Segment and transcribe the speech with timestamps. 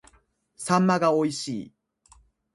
[0.57, 1.71] 秋刀魚が美味しい